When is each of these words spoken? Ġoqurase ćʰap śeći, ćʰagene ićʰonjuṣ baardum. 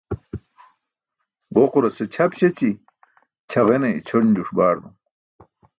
Ġoqurase 1.55 2.05
ćʰap 2.13 2.31
śeći, 2.37 2.69
ćʰagene 3.49 3.89
ićʰonjuṣ 3.99 4.49
baardum. 4.57 4.95